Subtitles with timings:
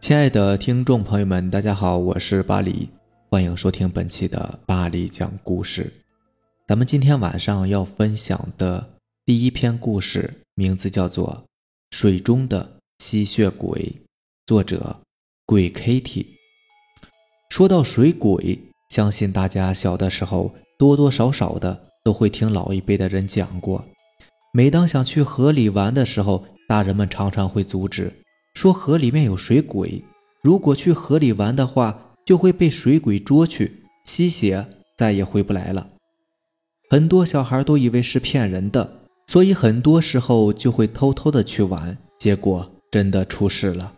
[0.00, 2.88] 亲爱的听众朋友们，大家好，我是巴黎，
[3.28, 5.92] 欢迎收听本期的巴黎讲故事。
[6.66, 8.94] 咱们今天晚上要分享的
[9.26, 11.44] 第一篇故事，名字叫做
[11.96, 13.78] 《水中的吸血鬼》，
[14.46, 14.96] 作者
[15.44, 16.24] 鬼 Kitty。
[17.50, 18.58] 说到水鬼，
[18.88, 23.84] 相信大家小的时候多多少少的都会听老一辈的人讲过。
[24.54, 28.10] 每当想去河里玩的时候，大人们常常会阻止，
[28.60, 30.04] 说河里面有水鬼，
[30.42, 34.66] 如果去河里玩的话，就会被水鬼捉去吸血，
[34.98, 35.88] 再也回不来了。
[36.90, 43.94] 很多小孩都以为是骗人的，所以很多时候就会偷偷的去玩，结果真的出事了。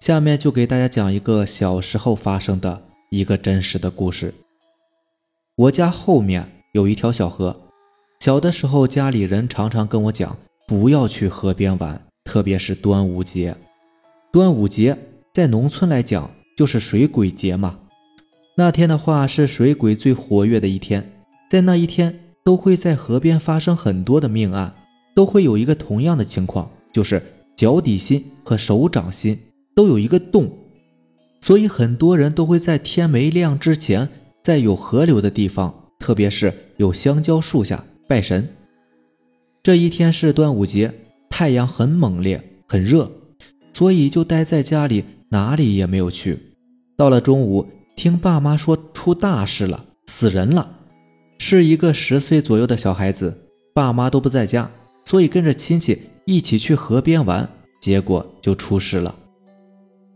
[0.00, 4.34] 下面就给大家讲一个小时候发生的一个真实的故事。
[5.54, 7.56] 我家后面有一条小河。
[8.18, 10.36] 小的时候，家里人常常跟我讲，
[10.66, 13.56] 不要去河边玩，特别是端午节。
[14.34, 14.98] 端午节
[15.32, 17.78] 在农村来讲，就是水鬼节嘛。
[18.56, 21.08] 那天的话是水鬼最活跃的一天，
[21.48, 24.74] 在那一天都会在河边发生很多的命案，
[25.14, 27.22] 都会有一个同样的情况，就是
[27.54, 29.38] 脚底心和手掌心
[29.72, 30.50] 都有一个洞，
[31.40, 34.08] 所以很多人都会在天没亮之前，
[34.42, 37.84] 在有河流的地方，特别是有香蕉树下。
[38.08, 38.48] 拜神，
[39.62, 40.92] 这一天是端午节，
[41.30, 43.08] 太阳很猛烈，很热，
[43.74, 46.38] 所以就待在家里，哪里也没有去。
[46.96, 50.66] 到了中午，听爸妈说出大事了，死人了，
[51.38, 53.36] 是一个十岁左右的小孩子。
[53.74, 54.70] 爸妈都不在家，
[55.04, 57.48] 所以跟着亲戚一起去河边玩，
[57.82, 59.12] 结果就出事了。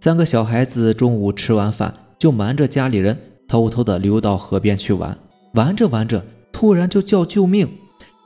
[0.00, 5.18] 三个小孩子中午吃完饭，就瞒着家里人，偷偷的溜到河边去玩，
[5.54, 6.24] 玩着玩着。
[6.52, 7.68] 突然就叫救命，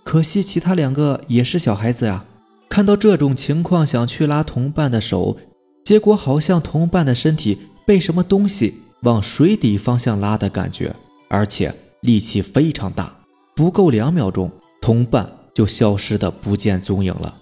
[0.04, 2.24] 可惜其他两个也是小孩子呀。
[2.72, 5.36] 看到这种情况，想去拉同伴的手，
[5.84, 8.72] 结果好像同伴的身体被什么东西
[9.02, 10.96] 往水底方向拉的感觉，
[11.28, 13.14] 而且力气非常大。
[13.54, 14.50] 不够两秒钟，
[14.80, 17.36] 同伴就消失的不见踪影了。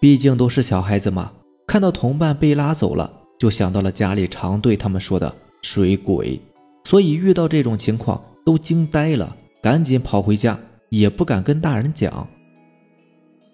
[0.00, 1.30] 毕竟都是小孩子嘛，
[1.66, 5.30] 看到同伴被拉走了，就想到了家里常对他们说的
[5.60, 6.40] 水鬼，
[6.84, 9.36] 所以遇到这种情况都惊呆了。
[9.60, 10.58] 赶紧跑回家，
[10.88, 12.26] 也不敢跟大人讲。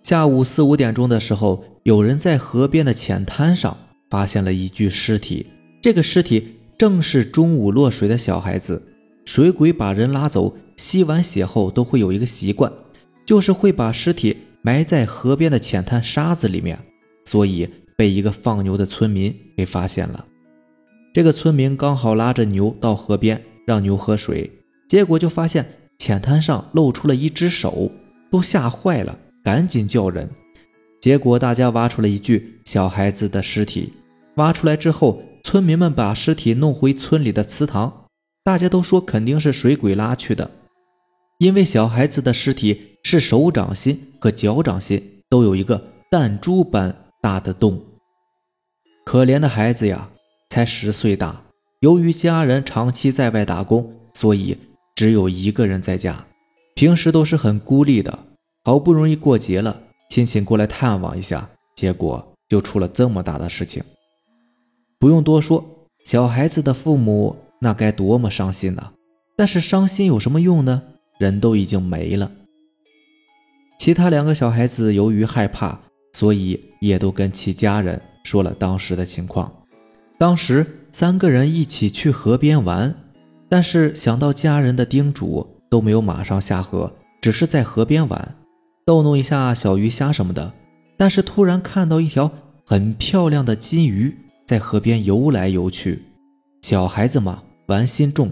[0.08, 3.76] 下午四五点钟的时候，有人在河边的浅滩上
[4.08, 5.44] 发现了一具尸体。
[5.82, 8.80] 这个尸体正是中午落水的小孩子。
[9.24, 12.72] 水鬼把人拉走，吸完血后都会有一个习惯，
[13.26, 16.78] 就是会把尸体埋在河边的浅滩沙子里面。
[17.24, 20.24] 所以被一个放牛的村民给发现了。
[21.12, 24.48] 这个村民刚好拉着牛到河边让牛喝水，
[24.88, 25.66] 结果就发现。
[25.98, 27.90] 浅滩上露出了一只手，
[28.30, 30.28] 都吓坏了，赶紧叫人。
[31.00, 33.92] 结果大家挖出了一具小孩子的尸体。
[34.38, 38.06] 挖出来之后，村民们把尸体弄回村里的祠堂。
[38.42, 40.50] 大家都说肯定是水鬼拉去的，
[41.38, 45.80] 因为小孩子的尸体是手掌心和脚掌心都有一个
[46.10, 46.92] 弹珠般
[47.22, 47.80] 大的洞。
[49.04, 50.10] 可怜的孩子呀，
[50.50, 51.40] 才十岁大，
[51.82, 54.58] 由于家人长期在外打工，所以。
[54.96, 56.26] 只有一个人在家，
[56.74, 58.18] 平时都是很孤立的。
[58.66, 63.80] 好不容易过节了，亲戚过来探望一下，结果就出了这么大的事情。
[64.98, 65.64] 不用多说，
[66.04, 68.90] 小孩子的父母那该多么伤心呐！
[69.36, 70.82] 但是伤心有什么用呢？
[71.16, 72.32] 人都已经没了。
[73.78, 75.78] 其他两个小孩子由于害怕，
[76.14, 79.62] 所以也都跟其家人说了当时的情况。
[80.18, 82.92] 当时三个人一起去河边玩。
[83.48, 88.34] 但是想到家人的叮嘱，都没有马上下河，只是在河边玩，
[88.86, 90.52] 逗弄一下小鱼虾什么的。
[90.96, 92.30] 但是突然看到一条
[92.64, 94.16] 很漂亮的金鱼
[94.46, 96.04] 在河边游来游去，
[96.62, 98.30] 小孩子嘛玩心重，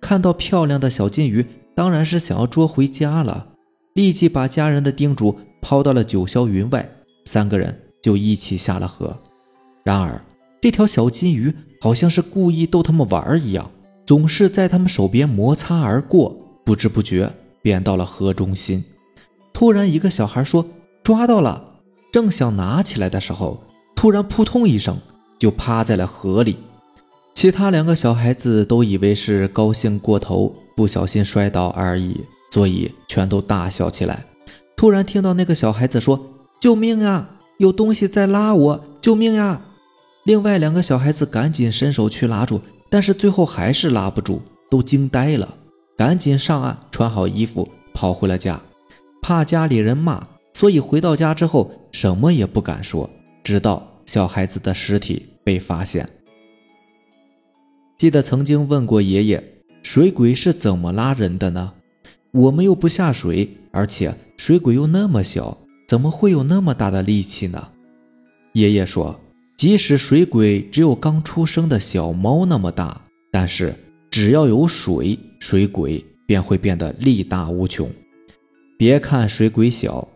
[0.00, 1.44] 看到漂亮的小金鱼，
[1.74, 3.48] 当然是想要捉回家了，
[3.94, 6.88] 立即把家人的叮嘱抛到了九霄云外，
[7.26, 9.14] 三个人就一起下了河。
[9.84, 10.18] 然而
[10.60, 13.68] 这条小金鱼好像是故意逗他们玩一样。
[14.06, 16.34] 总是在他们手边摩擦而过，
[16.64, 17.30] 不知不觉
[17.60, 18.82] 便到了河中心。
[19.58, 20.64] 突然，一个小孩说
[21.02, 21.60] ：“抓到了！”
[22.14, 23.60] 正想拿起来的时候，
[23.96, 24.96] 突然扑通一声，
[25.36, 26.58] 就趴在了河里。
[27.34, 32.20] 其他两个小孩子都以为是高兴过头，不小心摔倒而已，
[32.52, 34.24] 所以全都大笑起来。
[34.76, 36.20] 突然听到那个小孩子说
[36.62, 37.28] ：“救命啊！
[37.58, 38.84] 有东西在拉我！
[39.00, 39.60] 救命啊！”
[40.22, 42.60] 另外两个小孩子赶紧伸手去拉住。
[42.88, 44.40] 但是最后还是拉不住，
[44.70, 45.52] 都惊呆了，
[45.96, 48.62] 赶紧上岸，穿好衣服，跑回了家，
[49.28, 53.10] 怕家里人骂，所以回到家之后什么也不敢说，
[53.44, 56.08] 直到小孩子的尸体被发现。
[57.98, 59.44] 记得曾经问过爷爷，
[59.82, 61.74] 水鬼是怎么拉人的呢？
[62.30, 67.68] 我们又不下水，而且水鬼又那么小，怎么会有那么大的力气呢？
[68.54, 69.20] 爷爷说，
[69.58, 72.98] 即使水鬼只有刚出生的小猫那么大，
[73.30, 73.74] 但是
[74.10, 77.86] 只要有水，水鬼便会变得力大无穷。
[78.78, 80.06] 别看水鬼小，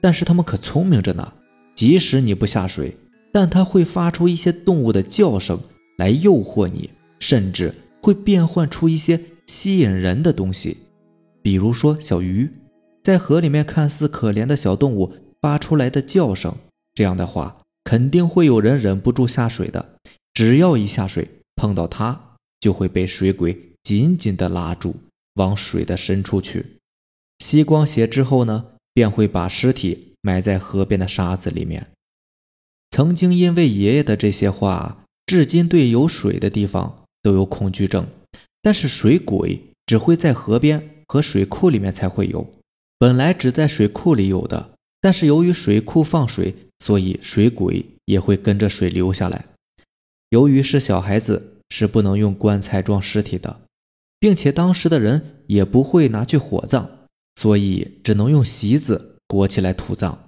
[0.00, 1.32] 但是他们可聪明着呢。
[1.74, 2.96] 即使你不下水，
[3.32, 5.60] 但它会发出一些动物的叫声
[5.98, 6.88] 来诱惑你，
[7.18, 10.76] 甚至会变换出一些吸引人的东西，
[11.42, 12.48] 比如说小鱼，
[13.02, 16.54] 在河里面看似可怜的小动物发出来的叫声，
[16.94, 19.96] 这样的话肯定会有人忍不住下水的。
[20.32, 24.94] 只要一下水碰到它，就会被水鬼紧紧地拉住，
[25.34, 26.64] 往水的深处去。
[27.42, 30.08] 吸光血之后呢，便会把尸体。
[30.24, 31.88] 埋在河边的沙子里面。
[32.92, 38.06] 曾经因为爷爷的这些话，至今对有水的地方都有恐惧症。
[38.62, 42.48] 但是水鬼只会在河边和水库里面才会有，
[43.00, 49.44] 本来只在水库里有的，但是由于水库放水，所以水鬼也会跟着水流下来。
[50.30, 53.62] 由于是小孩子，是不能用棺材装尸体的，
[54.20, 57.01] 并且当时的人也不会拿去火葬，
[57.36, 59.10] 所以只能用席子。
[59.32, 60.26] 裹起来土葬。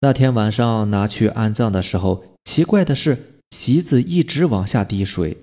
[0.00, 5.36] 那天晚上拿去安葬的时候，奇怪的是席子一直往下滴水。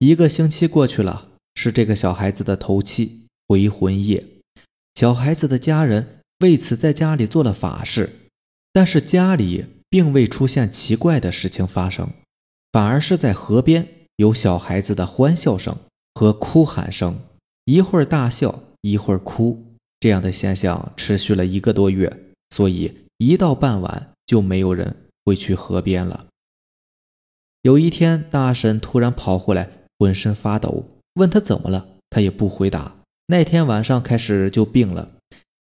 [0.00, 4.26] 一个星期过去了，是这个小孩子的头七回魂夜。
[4.96, 8.12] 小孩子的家人为此在家里做了法事，
[8.72, 12.10] 但是家里并未出现奇怪的事情发生，
[12.72, 13.86] 反而是在河边
[14.16, 15.76] 有小孩子的欢笑声
[16.12, 17.20] 和哭喊声，
[17.66, 19.73] 一会儿大笑，一会儿哭。
[20.04, 22.14] 这样的现象持续了一个多月，
[22.50, 26.26] 所以一到傍晚就没有人会去河边了。
[27.62, 29.66] 有一天，大婶突然跑回来，
[29.98, 30.84] 浑身发抖，
[31.14, 32.96] 问他怎么了，他也不回答。
[33.28, 35.08] 那天晚上开始就病了，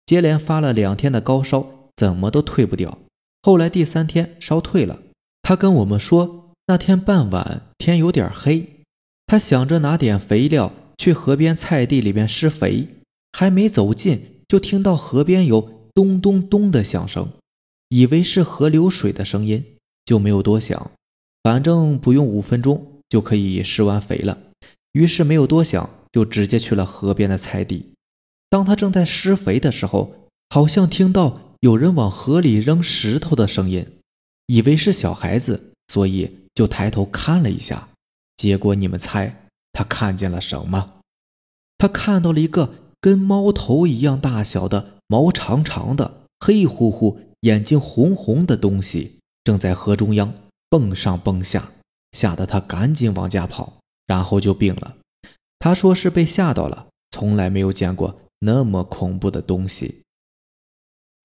[0.06, 2.98] 接连发了两天的高烧，怎么都退不掉。
[3.44, 5.00] 后来第三天烧退了，
[5.42, 8.81] 他跟我们说，那天傍晚天有点黑，
[9.25, 12.90] 他想着拿点肥料去河边菜地里面施肥，
[13.31, 14.31] 还没走近。
[14.48, 17.31] 就听到河边有咚咚咚的响声，
[17.90, 19.63] 以为是河流水的声音，
[20.06, 20.92] 就没有多想，
[21.44, 24.38] 反正不用五分钟就可以施完肥了。
[24.94, 27.94] 于是没有多想，就直接去了河边的菜地。
[28.50, 33.86] 当他正在施肥的时候，好像听到有人往河里扔石头的声音，
[34.48, 37.90] 以为是小孩子，所以就抬头看了一下。
[38.38, 41.00] 结果你们猜他看见了什么？
[41.78, 42.82] 他看到了一个。
[43.03, 50.33] 跟猫头一样大小的毛长长的黑乎乎眼睛红红的东西正在河中央
[50.69, 51.73] 蹦上蹦下，
[52.13, 53.73] 吓得他赶紧往家跑，
[54.07, 54.95] 然后就病了。
[55.59, 60.03] 他说是被吓到了，从来没有见过那么恐怖的东西。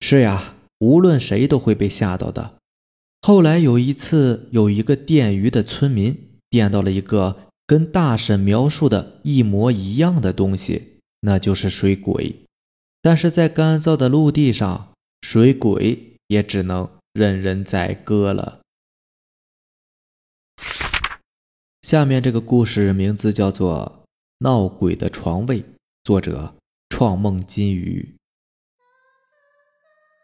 [0.01, 2.57] 是呀，无论谁都会被吓到的。
[3.23, 7.37] 后来有一次，有一个电鱼的村民电到了一个
[7.69, 10.98] 跟大婶描述的一模一样的东西。
[11.21, 12.37] 那就是水鬼，
[13.03, 14.93] 但是在干燥的陆地上，
[15.23, 18.61] 水鬼也只能任人宰割了。
[21.83, 24.05] 下面这个故事名字叫做
[24.41, 25.63] 《闹鬼的床位》，
[26.05, 26.55] 作者
[26.91, 28.15] 创梦金鱼。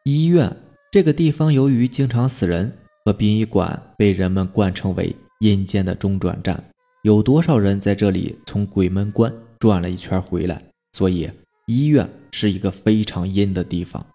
[0.05, 0.55] 医院
[0.93, 6.63] 这个地方由于经常死人，和殡仪馆被人们冠称为阴间的中转站。
[7.03, 10.63] 有多少人在这里从鬼门关转了一圈回来？
[10.97, 11.29] 所以，
[11.67, 14.07] 医院是一个非常阴的地方。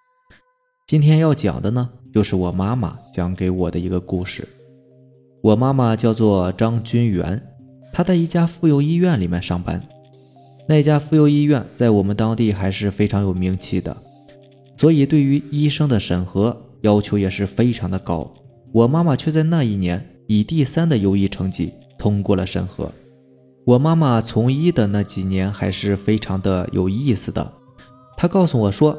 [0.88, 4.48] 今天要讲的呢，就是我妈妈讲给我的一个故事。
[5.42, 7.44] 我妈妈叫做张君元，
[7.92, 9.86] 她在一家妇幼医院里面上班。
[10.70, 13.98] 那家妇幼医院在我们当地还是非常有名气的，
[14.78, 18.34] 所以对于医生的审核要求也是非常的高。
[18.72, 22.90] 我妈妈却在那一年以第三的优异成绩通过了审核。
[23.70, 27.54] 我妈妈从医的那几年还是非常的有意思的。
[28.18, 28.98] 她告诉我说，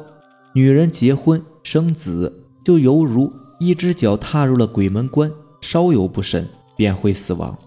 [0.53, 6.47] 女人结婚生子就犹如一只脚踏入了鬼门关，稍有不慎
[6.77, 7.57] 便会死亡。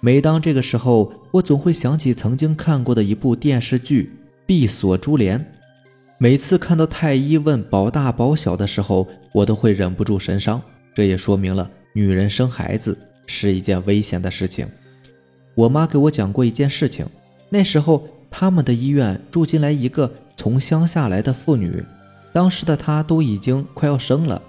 [0.00, 4.10] 每当这个时候，我总会想起曾经看过的一部电视剧
[4.44, 5.38] 《闭锁珠帘》。
[6.18, 10.60] 每次看到太医问保大保小的时候，我都会忍不住神伤。
[10.96, 12.98] 这也说明了女人生孩子
[13.28, 14.66] 是一件危险的事情。
[15.58, 17.04] 我妈给我讲过一件事情，
[17.48, 21.84] 那时候他们的医院住进来一个从乡下来的妇女，
[22.32, 24.40] 当时的她都已经快要生了，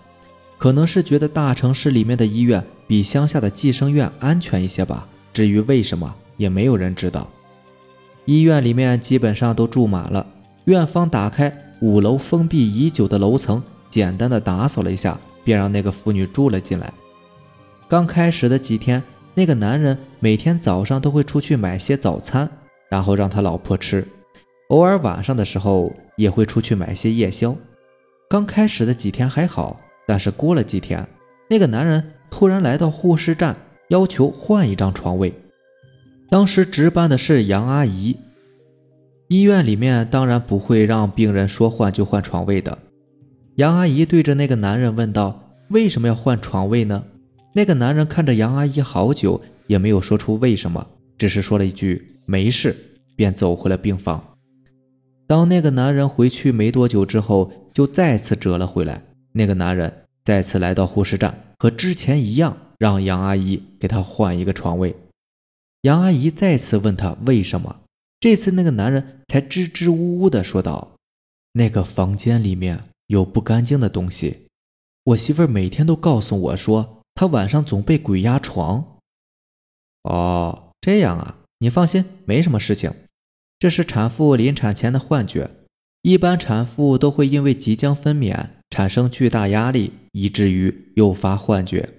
[0.60, 5.08] 可能是觉得大城市里面的医院比乡下的计生院安全一些吧。
[5.34, 7.28] 至于为什么，也没有人知道。
[8.26, 10.24] 医院里面基本上都住满了，
[10.66, 11.52] 院方打开
[11.82, 16.94] 五楼封闭已久的楼层，简单的打扫了一下，便让那个妇女住了进来。
[17.88, 19.02] 刚开始的几天，
[19.40, 22.50] 那个男人每天早上都会出去买些早餐，
[22.90, 24.06] 然后让他老婆吃，
[24.68, 27.56] 偶尔晚上的时候也会出去买些夜宵。
[28.30, 31.08] 刚开始的几天还好，但是过了几天，
[31.50, 33.56] 那个男人突然来到护士站，
[33.88, 35.34] 要求换一张床位。
[36.30, 38.18] 当时值班的是杨阿姨，
[39.30, 42.78] 医院里面当然不会让病人说换就换床位的。
[43.56, 47.06] 杨阿姨对着那个男人问道：“为什么要换床位呢？”
[47.60, 50.88] 那个男人看着杨阿姨好久，也没有说出为什么，
[51.18, 52.74] 只是说了一句“没事”，
[53.18, 54.38] 便走回了病房。
[55.28, 59.04] 当那个男人回去没多久之后，就再次折了回来。
[59.34, 64.96] 那个男人再次来到护士站，和之前一样，让杨阿姨给他换一个床位。
[65.82, 67.82] 杨阿姨再次问他为什么，
[68.22, 70.96] 这次那个男人才支支吾吾的说道
[71.52, 74.46] ：“那个房间里面有不干净的东西，
[75.04, 78.96] 我媳妇儿每天都告诉我说，她晚上总被鬼压床。”
[80.08, 82.94] 哦，这样啊，你放心，没什么事情，
[83.60, 85.52] 这是产妇临产前的幻觉，
[86.04, 91.90] 一般产妇都会因为即将分娩产生巨大压力，以至于诱发幻觉。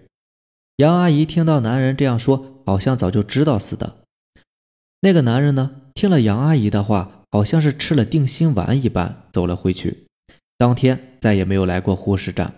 [0.76, 2.56] 杨阿姨听到男人这样说。
[2.66, 4.04] 好像早就知道似的。
[5.00, 10.06] 那个男人呢，听了杨阿姨的话，好像是吃了定心丸一般，走了回去。
[10.56, 12.54] 当天再也没有来过护士站。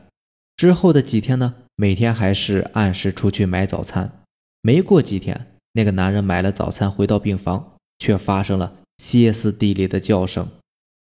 [0.54, 4.25] 之后的几天呢，每天还是按时出去买早餐。
[4.61, 10.49] 没过几天，那个男人买了早餐回到病房，却发生了歇斯底里的叫声。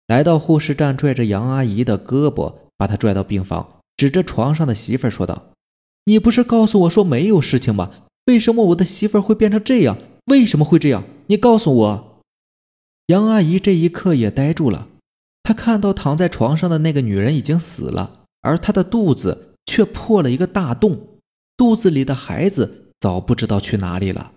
[0.06, 5.50] 来到护士站，拽着杨阿姨的胳膊，把她拽到病房，指着床上的媳妇说道
[6.06, 7.90] ：“你不是告诉我说没有事情吗？”
[8.26, 9.96] 为什么我的媳妇会变成这样？
[10.26, 11.04] 为什么会这样？
[11.26, 12.20] 你告诉我。
[13.06, 14.88] 杨阿姨这一刻也呆住了，
[15.42, 21.18] 她看到躺在床上的那个女人已经死了，而她的肚子却破了一个大洞，
[21.54, 24.32] 肚子里的孩子早不知道去哪里了。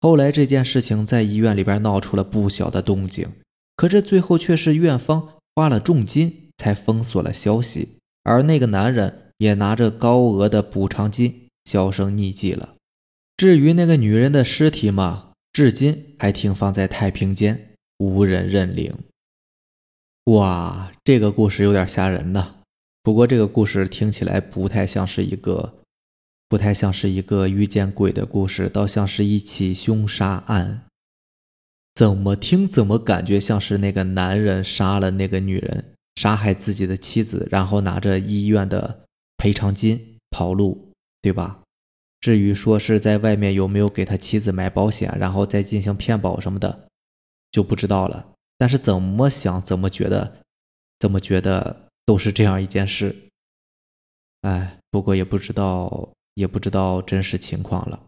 [0.00, 3.28] 后来这件事情在医院里边闹出了不小的动静，
[3.76, 12.74] 可这最后却是院方花了重金才封锁了消息，而那个男人也拿着高额的补偿金销声匿迹了。
[13.36, 18.92] 至于那个女人的尸体嘛，至今还停放在太平间，无人认领。
[20.24, 22.55] 哇，这个故事有点吓人呐。
[23.06, 25.74] 不过这个故事听起来不太像是一个，
[26.48, 30.88] 不太像是一个遇见鬼的故事，倒像是一起凶杀案。
[31.94, 39.04] 怎么听怎么感觉像是那个男人杀了那个女人，杀害自己的妻子，然后拿着医院的
[39.36, 40.90] 赔偿金跑路，
[41.22, 41.62] 对吧？
[42.20, 46.88] 至于说是在外面有没有给他妻子买保险，然后再进行骗保什么的，
[47.52, 48.32] 就不知道了。
[48.58, 50.38] 但是怎么想怎么觉得，
[50.98, 53.14] 怎么觉得都是这样一件事。
[54.40, 58.00] 哎，不过也不知道，也不知道真实情况了。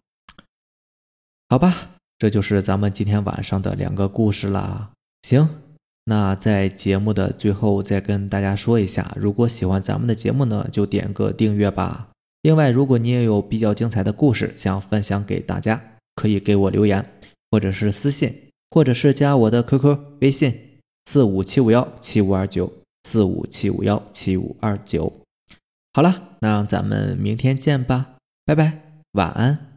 [1.49, 4.91] 好吧，这就是咱们今天晚上的两个故事啦。
[5.23, 5.61] 行，
[6.05, 12.09] 那在节目的最后再跟大家说一下，如果喜欢咱们的节目呢，就点个订阅吧。
[12.43, 17.05] 另外，如果你也有比较精彩的故事想分享给大家，可以给我留言，
[17.51, 22.71] 或者是私信，或者是加我的 QQ 微信四五七五幺七五二九
[23.03, 25.11] 四五七五幺七五二九。
[25.93, 28.15] 好了，那咱们明天见吧，
[28.45, 28.81] 拜拜，
[29.13, 29.68] 晚安。